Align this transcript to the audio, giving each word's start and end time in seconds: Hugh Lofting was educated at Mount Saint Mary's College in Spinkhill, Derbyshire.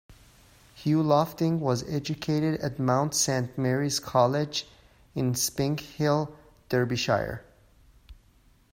Hugh 0.73 1.03
Lofting 1.03 1.59
was 1.59 1.83
educated 1.87 2.59
at 2.61 2.79
Mount 2.79 3.13
Saint 3.13 3.55
Mary's 3.55 3.99
College 3.99 4.65
in 5.13 5.33
Spinkhill, 5.35 6.35
Derbyshire. 6.69 7.45